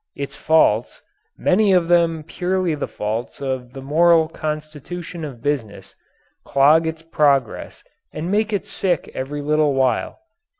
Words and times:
Its 0.15 0.35
faults, 0.35 0.99
many 1.37 1.71
of 1.73 1.87
them 1.87 2.23
purely 2.23 2.73
the 2.73 2.87
faults 2.87 3.39
of 3.39 3.73
the 3.73 3.83
moral 3.83 4.27
constitution 4.27 5.23
of 5.23 5.43
business, 5.43 5.93
clog 6.43 6.87
its 6.87 7.03
progress 7.03 7.83
and 8.11 8.31
make 8.31 8.51
it 8.51 8.65
sick 8.65 9.11
every 9.13 9.43
little 9.43 9.75
while. 9.75 10.17